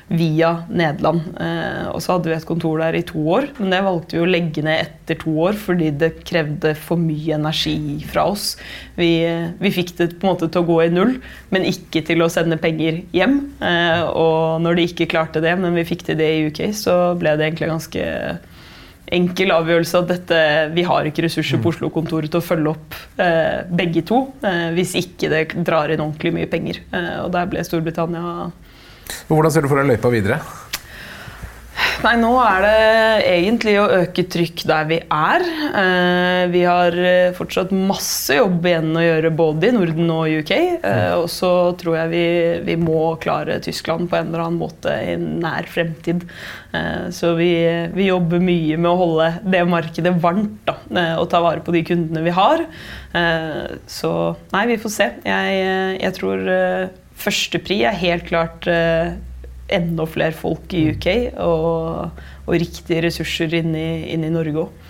[0.07, 1.25] via Nederland.
[1.41, 4.23] Eh, og så hadde vi et kontor der i to år, men det valgte vi
[4.23, 8.53] å legge ned etter to år fordi det krevde for mye energi fra oss.
[8.95, 9.11] Vi,
[9.59, 11.17] vi fikk det på en måte til å gå i null,
[11.51, 13.39] men ikke til å sende penger hjem.
[13.59, 16.97] Eh, og når de ikke klarte det, men vi fikk til det i UK, så
[17.19, 18.07] ble det egentlig ganske
[19.13, 20.39] enkel avgjørelse at dette,
[20.75, 21.73] vi har ikke ressurser på mm.
[21.73, 26.33] Oslo-kontoret til å følge opp eh, begge to eh, hvis ikke det drar inn ordentlig
[26.35, 26.81] mye penger.
[26.91, 28.49] Eh, og der ble Storbritannia
[29.27, 30.41] hvordan ser du for deg løypa videre?
[32.03, 35.45] Nei, nå er det egentlig å øke trykk der vi er.
[35.81, 40.51] Eh, vi har eh, fortsatt masse jobb igjen å gjøre både i Norden og UK.
[40.85, 42.27] Eh, og så tror jeg vi,
[42.67, 46.27] vi, må klare Tyskland på en eller annen måte i nær fremtid.
[47.15, 47.49] Så vi,
[47.95, 50.75] vi jobber mye med å holde det markedet varmt da,
[51.17, 52.61] og ta vare på de kundene vi har.
[53.89, 54.11] Så
[54.53, 55.07] nei, vi får se.
[55.25, 55.63] Jeg,
[56.03, 56.43] jeg tror
[57.17, 61.07] førstepri er helt klart enda flere folk i UK
[61.43, 64.87] og, og riktige ressurser inn i, inn i Norge òg.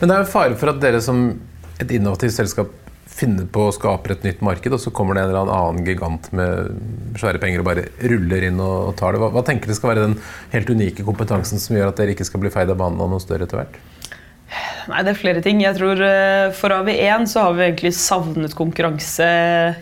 [0.00, 1.24] Men det er jo fare for at dere som
[1.82, 2.70] et innovativt selskap
[3.12, 6.30] finner på å skape et nytt marked, og så kommer det en eller annen gigant
[6.36, 9.22] med svære penger og bare ruller inn og tar det.
[9.22, 10.16] Hva, hva tenker dere skal være den
[10.54, 13.22] helt unike kompetansen som gjør at dere ikke skal bli feid av banen av noe
[13.22, 13.76] større etter hvert?
[14.90, 15.60] Nei, det er flere ting.
[15.62, 19.28] Jeg tror eh, For AV1 så har vi egentlig savnet konkurranse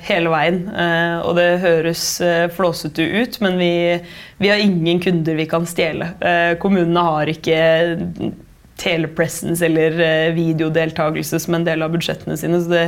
[0.07, 0.61] hele veien.
[0.69, 3.73] Eh, og det høres eh, flåsete ut, men vi,
[4.43, 6.13] vi har ingen kunder vi kan stjele.
[6.61, 7.59] Kommunene har ikke
[8.81, 9.99] telepresence eller
[10.33, 12.61] videodeltakelse som en del av budsjettene sine.
[12.63, 12.87] Så det,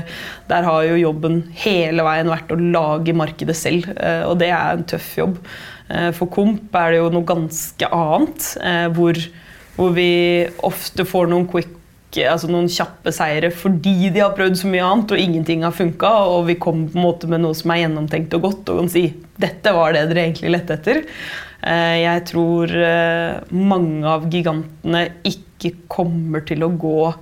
[0.49, 3.91] der har jo jobben hele veien vært å lage markedet selv,
[4.29, 5.37] og det er en tøff jobb.
[6.17, 8.49] For Komp er det jo noe ganske annet,
[8.97, 9.21] hvor
[9.83, 10.11] hvor vi
[10.63, 11.73] ofte får noen, quick,
[12.29, 16.13] altså noen kjappe seire fordi de har prøvd så mye annet og ingenting har funka.
[16.37, 18.93] Og vi kommer på en måte med noe som er gjennomtenkt og godt og kan
[18.93, 19.09] si
[19.43, 21.03] dette var det dere egentlig lette etter.
[21.63, 27.13] Eh, jeg tror eh, mange av gigantene ikke kommer til å gå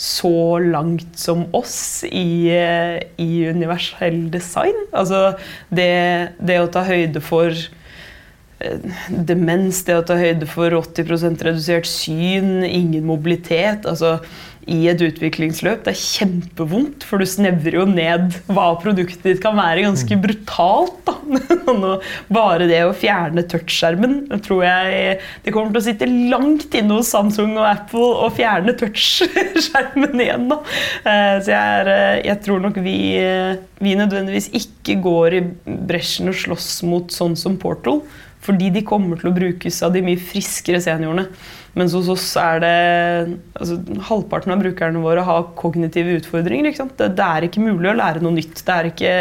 [0.00, 4.76] så langt som oss i, eh, i universell design.
[4.96, 5.34] Altså
[5.68, 7.52] det, det å ta høyde for
[9.08, 13.86] demens, det å ta høyde for 80% redusert syn, ingen mobilitet.
[13.88, 14.18] altså
[14.68, 15.82] i et utviklingsløp.
[15.86, 19.86] Det er kjempevondt, for du snevrer jo ned hva produktet ditt kan være.
[19.86, 20.22] Ganske mm.
[20.22, 21.08] brutalt.
[21.08, 21.94] da.
[22.38, 27.10] Bare det å fjerne touchskjermen tror jeg Det kommer til å sitte langt inne hos
[27.12, 30.48] Samsung og Apple å fjerne touchskjermen igjen.
[30.52, 30.60] da.
[31.02, 32.96] Eh, så jeg, er, eh, jeg tror nok vi,
[33.80, 35.44] vi nødvendigvis ikke går i
[35.90, 38.04] bresjen og slåss mot sånn som Portal.
[38.40, 41.26] Fordi de kommer til å brukes av de mye friskere seniorene.
[41.78, 42.76] Mens hos oss er det
[43.60, 43.76] altså,
[44.08, 46.72] Halvparten av brukerne våre har kognitive utfordringer.
[46.72, 48.64] Det, det, er ikke mulig å lære noe nytt.
[48.66, 49.12] Det er ikke,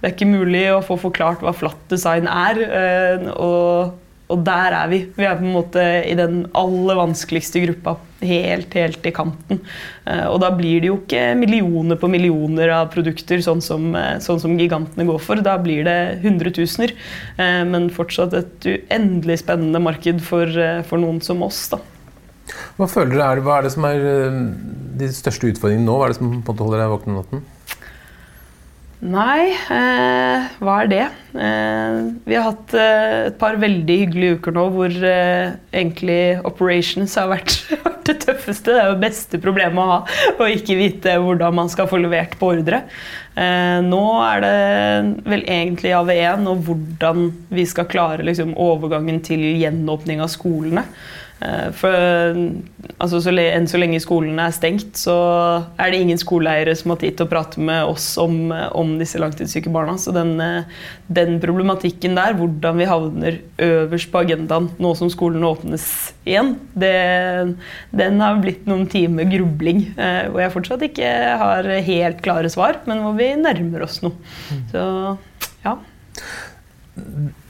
[0.00, 2.62] det er ikke mulig å få forklart hva flatt design er.
[2.64, 4.98] Øh, og og der er vi.
[5.14, 7.94] Vi er på en måte i den aller vanskeligste gruppa.
[8.26, 9.60] Helt, helt i kanten.
[10.08, 14.16] Eh, og da blir det jo ikke millioner på millioner av produkter, sånn som, eh,
[14.24, 15.42] sånn som gigantene går for.
[15.46, 16.96] Da blir det hundretusener.
[17.38, 20.50] Eh, men fortsatt et uendelig spennende marked for,
[20.88, 21.68] for noen som oss.
[21.68, 21.78] da.
[22.78, 24.02] Hva føler du er, Hva er det som er
[24.98, 26.00] de største utfordringene nå?
[26.00, 27.46] Hva er det som holder deg våken om natten?
[29.04, 31.02] Nei, eh, hva er det?
[31.36, 37.12] Eh, vi har hatt eh, et par veldig hyggelige uker nå hvor eh, egentlig operations
[37.20, 37.58] har vært,
[38.08, 38.72] det tøffeste.
[38.72, 39.98] Det er jo beste problemet å ha,
[40.40, 42.86] å ikke vite hvordan man skal få levert på ordre.
[43.36, 44.56] Eh, nå er det
[45.28, 50.86] vel egentlig AV1 og hvordan vi skal klare liksom, overgangen til gjenåpning av skolene.
[51.36, 51.92] Eh, for
[52.96, 55.16] altså, så, enn så lenge skolene er stengt, så
[55.76, 59.20] er det ingen skoleeiere som har tid til å prate med oss om, om disse
[59.20, 59.98] langtidssyke barna.
[60.00, 65.50] Så den, eh, den, problematikken der, hvordan vi havner øverst på agendaen nå som skolene
[65.50, 65.86] åpnes
[66.26, 66.94] igjen, det,
[67.96, 69.90] den har blitt noen timer grubling.
[69.96, 74.16] Eh, hvor jeg fortsatt ikke har helt klare svar, men hvor vi nærmer oss noe.
[74.48, 74.62] Mm.
[74.72, 74.86] Så
[75.66, 75.76] ja.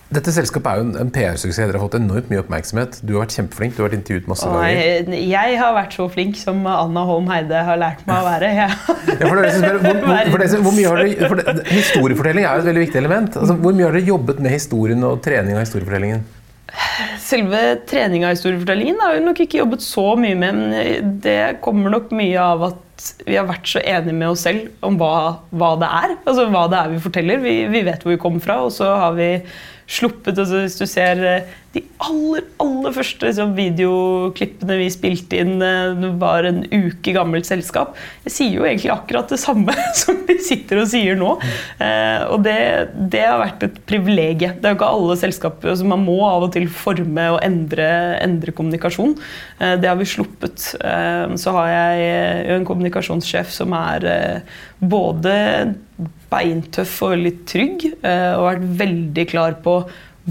[0.06, 1.58] Dette selskapet er jo en, PR-suksess.
[1.58, 3.00] Dere har fått enormt mye oppmerksomhet.
[3.02, 3.74] Du har vært kjempeflink.
[3.74, 5.10] du har vært intervjuet masse ganger.
[5.18, 8.52] Jeg har vært så flink som Anna Holm Heide har lært meg å være.
[8.54, 8.68] Ja.
[11.72, 13.36] historiefortelling er jo et veldig viktig element.
[13.42, 16.22] Altså, hvor mye har dere jobbet med historien og trening av historiefortellingen?
[17.22, 20.64] Selve treninga av historiefortellingen har vi nok ikke jobbet så mye med.
[20.64, 22.82] Men det kommer nok mye av at
[23.26, 26.14] vi har vært så enige med oss selv om hva, hva det er.
[26.22, 27.42] Altså hva det er vi forteller.
[27.42, 29.32] Vi, vi vet hvor vi kommer fra, og så har vi
[29.86, 35.58] sluppet altså Hvis du ser eh, de aller, aller første liksom, videoklippene vi spilte inn,
[35.60, 37.92] eh, det var en uke gammelt selskap.
[38.24, 41.34] Jeg sier jo egentlig akkurat det samme som vi sitter og sier nå.
[41.76, 42.56] Eh, og det,
[43.12, 44.56] det, har vært et privilegium.
[44.56, 47.88] Det er jo ikke alle selskaper altså Man må av og til forme og endre,
[48.24, 49.14] endre kommunikasjon.
[49.56, 50.58] Det har vi sluppet.
[50.66, 54.08] Så har jeg jo en kommunikasjonssjef som er
[54.80, 55.36] både
[56.32, 59.80] beintøff og veldig trygg, eh, og vært veldig klar på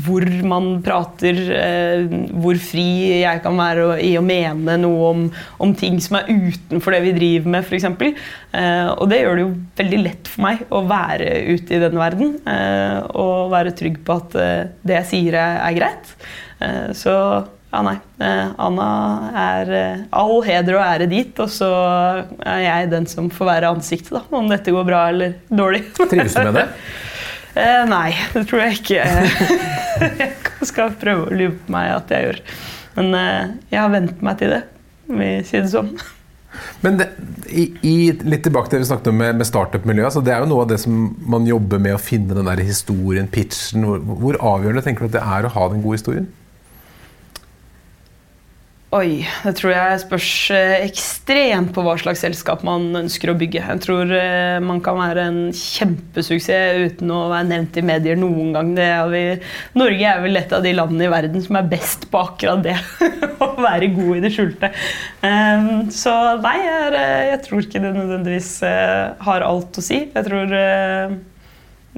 [0.06, 5.22] hvor man prater, eh, hvor fri jeg kan være i å mene noe om,
[5.64, 7.88] om ting som er utenfor det vi driver med, f.eks.
[7.88, 11.96] Eh, og det gjør det jo veldig lett for meg å være ute i den
[12.02, 12.36] verden.
[13.16, 14.36] Og være trygg på at
[14.84, 16.12] det jeg sier, er greit.
[17.00, 17.16] Så
[17.76, 17.96] ja, nei.
[18.24, 18.90] Eh, Anna
[19.36, 21.70] er eh, all heder og ære dit, og så
[22.40, 25.84] er jeg den som får være ansiktet, da, om dette går bra eller dårlig.
[25.98, 26.66] Trives du med det?
[27.66, 29.04] eh, nei, det tror jeg ikke
[30.22, 32.44] jeg skal prøve å lure på meg at jeg gjør.
[32.96, 33.12] Men
[33.68, 34.62] jeg har vent meg til det,
[35.12, 35.92] vi sier det sånn.
[36.86, 37.10] Men det,
[37.52, 40.08] i, i, litt tilbake til det vi snakket om med, med startup-miljøet.
[40.08, 42.64] Altså det er jo noe av det som man jobber med å finne den der
[42.64, 43.84] historien, pitchen.
[43.84, 46.32] Hvor, hvor avgjørende tenker du at det er å ha den gode historien?
[48.96, 53.60] Oi, det tror jeg spørs eh, ekstremt på hva slags selskap man ønsker å bygge.
[53.60, 58.54] Jeg tror eh, man kan være en kjempesuksess uten å være nevnt i medier noen
[58.56, 58.72] gang.
[58.80, 59.24] Er vi,
[59.76, 62.78] Norge er vel et av de landene i verden som er best på akkurat det.
[63.44, 64.72] å være god i det skjulte.
[65.26, 68.52] Um, så nei, eh, jeg, tror ikke det nødvendigvis
[69.28, 70.06] har alt å si.
[70.08, 70.60] Jeg tror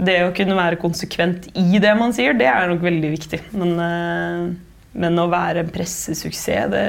[0.07, 3.43] det å kunne være konsekvent i det man sier, det er nok veldig viktig.
[3.53, 4.57] Men
[4.97, 6.85] men å være en pressesuksess, det,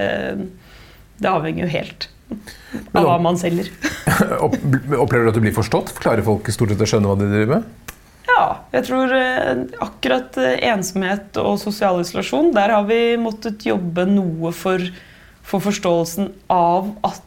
[1.19, 2.09] det avhenger jo helt
[2.93, 3.71] av hva man selger.
[4.45, 5.95] Opplever du at du blir forstått?
[6.01, 7.95] Klarer folk stort sett å skjønne hva de driver med?
[8.29, 8.43] Ja,
[8.75, 14.53] jeg tror eh, akkurat eh, ensomhet og sosial isolasjon, der har vi måttet jobbe noe
[14.55, 14.85] for,
[15.47, 17.25] for forståelsen av at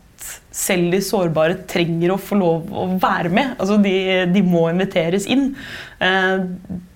[0.54, 3.56] selv de sårbare trenger å få lov å være med.
[3.58, 3.96] Altså de,
[4.30, 5.52] de må inviteres inn.
[6.00, 6.46] Eh,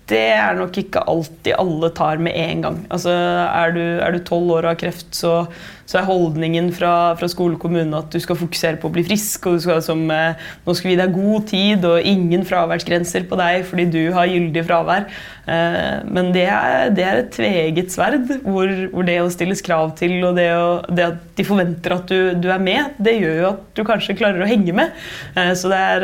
[0.09, 2.81] det er nok ikke alltid alle tar med en gang.
[2.93, 3.73] Altså, er
[4.13, 5.45] du tolv år og har kreft, så
[5.85, 9.03] så er holdningen fra, fra skole og kommune at du skal fokusere på å bli
[9.05, 9.45] frisk.
[9.51, 10.33] og skal som, eh,
[10.65, 14.31] Nå skal vi gi deg god tid og ingen fraværsgrenser på deg fordi du har
[14.31, 15.05] gyldig fravær.
[15.45, 19.93] Eh, men det er, det er et tveegget sverd, hvor, hvor, det å stilles krav
[19.99, 23.39] til og det, å, det at de forventer at du, du, er med, det gjør
[23.43, 25.05] jo at du kanskje klarer å henge med.
[25.37, 26.03] Eh, så det er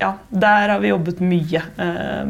[0.00, 1.60] Ja, der har vi jobbet mye.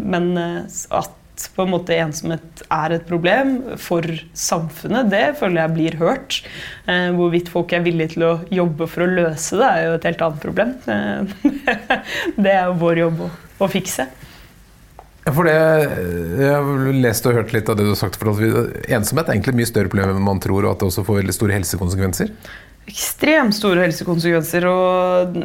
[0.01, 1.17] Men at
[1.57, 4.05] på en måte ensomhet er et problem for
[4.37, 6.41] samfunnet, det føler jeg blir hørt.
[6.91, 10.09] Eh, hvorvidt folk er villige til å jobbe for å løse det, er jo et
[10.11, 10.75] helt annet problem.
[10.87, 11.53] Eh,
[12.45, 13.31] det er jo vår jobb å,
[13.65, 14.09] å fikse.
[15.31, 15.55] For det,
[16.41, 18.17] Jeg har lest og hørt litt av det du har sagt.
[18.19, 20.89] For at ensomhet er egentlig et mye større problem enn man tror, og at det
[20.89, 22.33] også får veldig store helsekonsekvenser
[22.91, 25.37] ekstremt store helsekonsekvenser og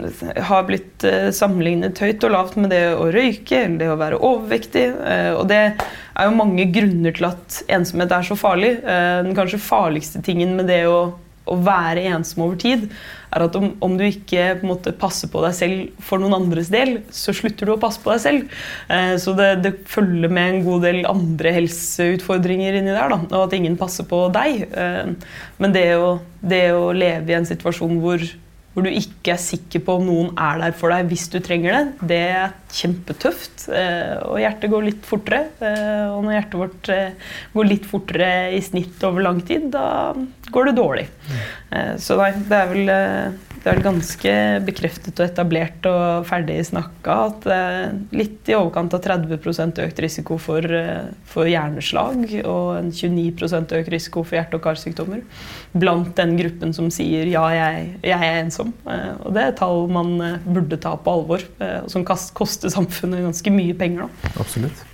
[0.50, 4.20] har blitt eh, sammenlignet høyt og lavt med det å røyke eller det å være
[4.20, 4.86] overvektig.
[5.14, 8.74] Eh, og det er jo mange grunner til at ensomhet er så farlig.
[8.82, 11.00] Eh, den kanskje farligste tingen med det å,
[11.46, 12.88] å være ensom over tid,
[13.36, 16.72] er at om, om, du ikke på måte, passer på deg selv for noen andres
[16.74, 18.56] del, så slutter du å passe på deg selv.
[18.92, 23.44] Eh, så det, det, følger med en god del andre helseutfordringer inni der, da, og
[23.44, 24.66] at ingen passer på deg.
[24.72, 28.26] Eh, men det å, det å leve i en situasjon hvor
[28.76, 31.72] hvor du ikke er sikker på om noen er der for deg hvis du trenger
[31.78, 33.70] det, det er kjempetøft.
[33.72, 35.46] Eh, og hjertet går litt fortere.
[35.64, 40.12] Eh, og når hjertet vårt eh, går litt fortere i snitt over lang tid, da
[40.56, 41.10] går det dårlig.
[42.00, 42.92] Så nei, det er vel
[43.66, 48.94] det er ganske bekreftet og etablert og ferdig snakka at det er litt i overkant
[48.94, 54.60] av 30 økt risiko for, eh, for, hjerneslag og en 29 økt risiko for hjerte-
[54.60, 55.24] og karsykdommer
[55.74, 58.74] blant den gruppen som sier 'ja, jeg, jeg er ensom'.
[58.86, 63.26] Eh, og det er tall man eh, burde ta på alvor, og som koster samfunnet
[63.26, 64.06] ganske mye penger.
[64.06, 64.30] Da.
[64.46, 64.86] Absolutt.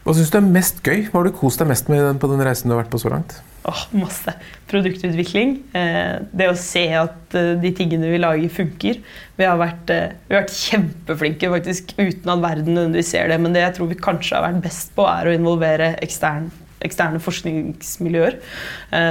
[0.00, 1.04] Hva syns du er mest gøy?
[1.10, 3.12] Hva har du kost deg mest med på den reisen du har vært på så
[3.12, 3.36] langt?
[3.68, 4.32] Åh, masse.
[4.70, 5.58] Produktutvikling.
[5.76, 9.02] Eh, det å se at eh, de tingene vi lager, funker.
[9.36, 13.36] Vi har vært, eh, vi har vært kjempeflinke faktisk, uten at verden nødvendigvis ser det.
[13.44, 16.48] Men det jeg tror vi kanskje har vært best på, er å involvere ekstern,
[16.80, 18.38] eksterne forskningsmiljøer.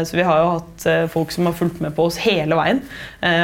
[0.09, 2.79] Så vi har jo hatt folk som har fulgt med på oss hele veien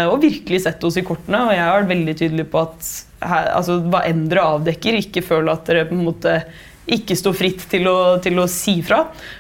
[0.10, 1.44] og virkelig sett oss i kortene.
[1.46, 2.90] Og jeg har vært veldig tydelig på at
[3.22, 6.40] altså, hva enn dere avdekker, ikke føl at dere på en måte
[6.86, 9.00] ikke stå fritt til å, til å, si fra,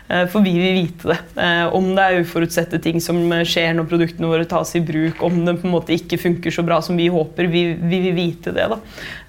[0.09, 1.17] eh, for vi vil vite det.
[1.41, 5.43] Eh, om det er uforutsette ting som skjer når produktene våre tas i bruk, om
[5.45, 8.55] det på en måte ikke funker så bra som vi håper, vi, vi vil vite
[8.55, 8.65] det.
[8.73, 8.79] Da.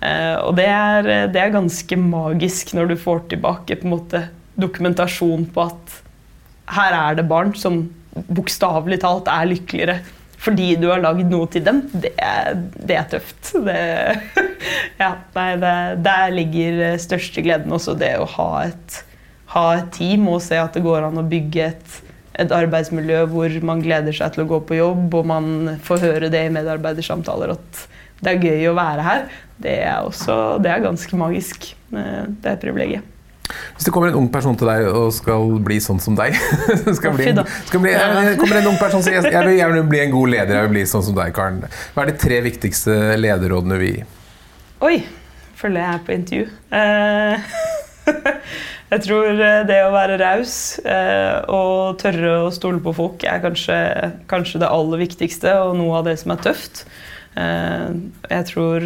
[0.00, 4.26] Eh, og det er, det er, ganske magisk når du får tilbake på en måte
[4.56, 5.96] dokumentasjon på at
[6.76, 7.84] her er det barn som
[8.32, 10.00] bokstavelig talt er lykkeligere
[10.46, 12.12] fordi du har lagd noe til dem, det,
[12.76, 13.52] det er tøft.
[13.66, 13.78] Det,
[15.00, 15.74] ja, nei, det,
[16.06, 19.00] der ligger største gleden også, det å ha et,
[19.52, 21.98] ha et, team og se at det går an å bygge et,
[22.36, 26.32] et, arbeidsmiljø hvor man gleder seg til å gå på jobb, og man får høre
[26.32, 27.84] det i medarbeidersamtaler at
[28.24, 29.26] det er gøy å være her.
[29.60, 31.68] Det er, også, det er ganske magisk.
[31.92, 33.04] Det er et privilegium.
[33.76, 36.34] Hvis det kommer en ung person til deg og skal bli sånn som deg
[36.98, 37.28] skal bli,
[37.68, 37.92] skal bli,
[38.40, 40.74] kommer en ung person og sier jeg vil gjerne bli en god leder, jeg vil
[40.74, 41.62] bli sånn som deg, Karen.
[41.94, 44.15] Hva er de tre viktigste lederrådene vi gir?
[44.84, 44.98] Oi,
[45.56, 46.48] følger jeg på intervju.
[46.76, 47.52] Eh,
[48.92, 53.40] jeg tror eh, det å være raus eh, og tørre å stole på folk er
[53.40, 53.78] kanskje,
[54.28, 56.84] kanskje, det aller viktigste, og noe av det som er tøft.
[57.36, 58.84] Jeg tror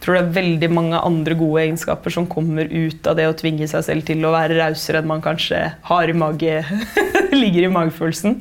[0.00, 3.68] tror det er veldig mange andre gode egenskaper som kommer ut av det å tvinge
[3.68, 5.60] seg selv til å være rausere enn man kanskje
[5.90, 6.62] har i mage,
[7.42, 8.38] ligger i magefølelsen.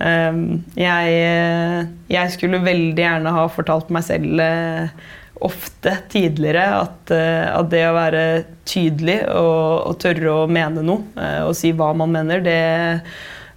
[0.00, 5.08] Ehm, jeg, jeg, skulle veldig gjerne ha fortalt meg selv eh,
[5.44, 8.22] ofte tidligere at, eh, at det å være
[8.68, 12.62] tydelig og, og, tørre å mene noe eh, og si hva man mener, det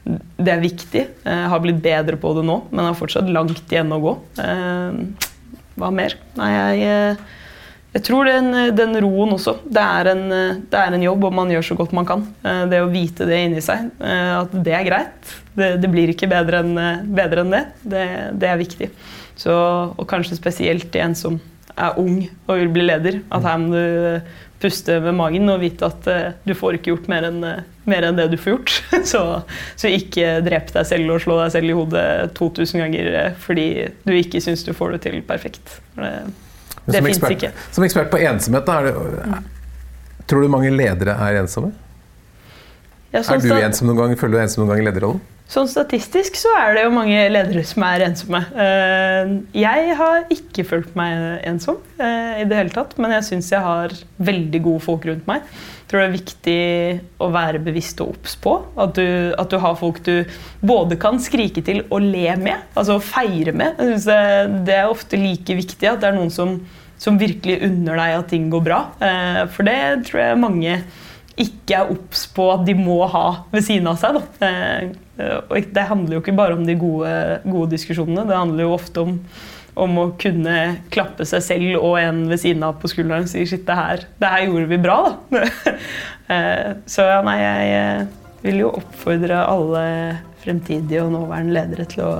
[0.03, 1.01] det er viktig.
[1.23, 4.11] Jeg har blitt bedre på det nå, men har fortsatt langt igjen å gå.
[5.79, 6.17] Hva mer?
[6.35, 7.13] Nei, jeg,
[7.93, 9.59] jeg tror den, den, roen også.
[9.69, 10.23] Det er, en,
[10.65, 12.23] det er, en, jobb, og man gjør så godt man kan.
[12.41, 15.33] Det å vite det inni seg, at det er greit.
[15.53, 16.73] Det, det blir ikke bedre enn,
[17.05, 17.65] enn det.
[17.85, 18.05] det.
[18.41, 18.49] det.
[18.49, 18.87] er viktig.
[19.37, 19.53] Så,
[19.93, 21.37] og kanskje spesielt til en som
[21.73, 23.19] er ung og vil bli leder.
[23.33, 24.33] At her må du
[24.63, 26.09] puste med magen og vite at
[26.47, 27.41] du får ikke gjort mer enn,
[27.89, 28.77] mer enn det du får gjort.
[29.11, 29.21] så,
[29.75, 32.07] så, ikke drep deg selv og slå deg selv i hodet
[32.39, 33.67] 2000 ganger fordi
[34.01, 35.77] du ikke syns du får det til perfekt.
[35.99, 36.15] Det,
[36.85, 37.51] det fins ikke.
[37.71, 39.45] Som ekspert på ensomhet, da, det, mm.
[40.27, 41.71] tror du mange ledere er ensomme?
[43.13, 44.17] Ja, sånn er du ensom noen gang?
[44.17, 45.21] Føler du ensom noen gang i lederrollen?
[45.53, 48.39] Sånn statistisk så er det jo mange ledere som er ensomme.
[48.57, 53.51] Eh, jeg har ikke følt meg ensom eh, i det hele tatt, men jeg syns
[53.53, 55.45] jeg har veldig gode folk rundt meg.
[55.93, 56.61] Tror det er viktig
[57.21, 58.55] å være bevisst og obs på.
[58.81, 59.05] At du,
[59.37, 60.23] at du, har folk du
[60.65, 63.77] både kan skrike til og le med, altså feire med.
[63.77, 66.55] Jeg synes det er ofte like viktig at det er noen som,
[66.97, 68.79] som virkelig unner deg at ting går bra.
[69.05, 69.77] Eh, for det
[70.09, 70.79] tror jeg mange
[71.45, 74.17] ikke er obs på at de må ha ved siden av seg.
[74.49, 74.89] Eh,
[75.45, 77.13] og det handler jo ikke bare om de gode,
[77.45, 79.19] gode diskusjonene, det handler jo ofte om,
[79.79, 80.57] om, å kunne
[80.93, 84.05] klappe seg selv og en ved siden av på skulderen og si shit, det her,
[84.21, 84.99] det her gjorde vi bra,
[85.33, 85.47] da.
[86.31, 89.81] Eh, så ja, nei, jeg eh, vil jo oppfordre alle
[90.41, 92.13] fremtidige og nåværende ledere til å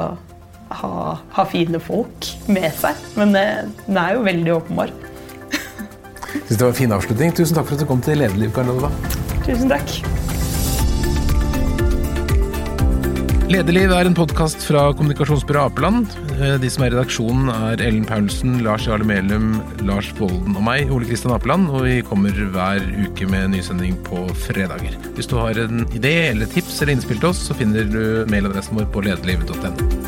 [0.82, 0.92] ha,
[1.38, 3.00] ha fine folk med seg.
[3.16, 4.92] Men den er jo veldig åpenbar.
[6.34, 7.34] Synes det var en fin avslutning.
[7.40, 8.90] Tusen takk for at du kom til Lederliv, Karl
[9.48, 10.33] Tusen takk.
[13.54, 16.08] Lederliv er en podkast fra kommunikasjonsbyrået Apeland.
[16.40, 20.66] Eh, de som er i redaksjonen, er Ellen Paulsen, Lars Jarle Melum, Lars Volden og
[20.66, 21.70] meg, Ole Kristian Apeland.
[21.70, 24.98] Og vi kommer hver uke med nysending på fredager.
[25.14, 28.80] Hvis du har en idé eller tips eller innspill til oss, så finner du mailadressen
[28.80, 30.03] vår på lederlivet.no.